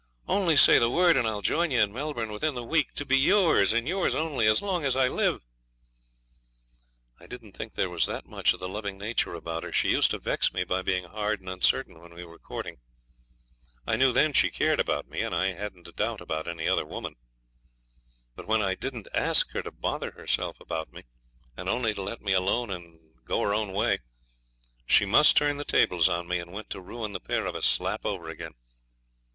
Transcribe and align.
Only 0.27 0.57
say 0.57 0.79
the 0.79 0.89
word, 0.89 1.15
and 1.15 1.27
I'll 1.27 1.43
join 1.43 1.69
you 1.69 1.79
in 1.79 1.93
Melbourne 1.93 2.31
within 2.31 2.55
the 2.55 2.63
week 2.63 2.95
to 2.95 3.05
be 3.05 3.19
yours, 3.19 3.71
and 3.71 3.87
yours 3.87 4.15
only, 4.15 4.47
as 4.47 4.59
long 4.63 4.83
as 4.83 4.95
I 4.95 5.07
live.' 5.07 5.43
I 7.19 7.27
didn't 7.27 7.51
think 7.51 7.75
there 7.75 7.87
was 7.87 8.07
that 8.07 8.25
much 8.25 8.51
of 8.51 8.59
the 8.59 8.67
loving 8.67 8.97
nature 8.97 9.35
about 9.35 9.61
her. 9.61 9.71
She 9.71 9.91
used 9.91 10.09
to 10.09 10.17
vex 10.17 10.53
me 10.53 10.63
by 10.63 10.81
being 10.81 11.03
hard 11.03 11.39
and 11.39 11.47
uncertain 11.47 11.99
when 11.99 12.15
we 12.15 12.25
were 12.25 12.39
courting. 12.39 12.79
I 13.85 13.95
knew 13.95 14.11
then 14.11 14.33
she 14.33 14.49
cared 14.49 14.79
about 14.79 15.07
me, 15.07 15.21
and 15.21 15.35
I 15.35 15.53
hadn't 15.53 15.87
a 15.87 15.91
thought 15.91 16.19
about 16.19 16.47
any 16.47 16.67
other 16.67 16.83
woman. 16.83 17.13
Now 18.35 18.45
when 18.45 18.63
I 18.63 18.73
didn't 18.73 19.07
ask 19.13 19.51
her 19.51 19.61
to 19.61 19.69
bother 19.71 20.09
herself 20.13 20.59
about 20.59 20.91
me, 20.91 21.03
and 21.55 21.69
only 21.69 21.93
to 21.93 22.01
let 22.01 22.23
me 22.23 22.33
alone 22.33 22.71
and 22.71 22.99
go 23.23 23.41
her 23.41 23.53
own 23.53 23.71
way, 23.71 23.99
she 24.87 25.05
must 25.05 25.37
turn 25.37 25.57
the 25.57 25.63
tables 25.63 26.09
on 26.09 26.27
me, 26.27 26.39
and 26.39 26.51
want 26.51 26.71
to 26.71 26.81
ruin 26.81 27.13
the 27.13 27.19
pair 27.19 27.45
of 27.45 27.53
us 27.53 27.67
slap 27.67 28.03
over 28.03 28.29
again. 28.29 28.53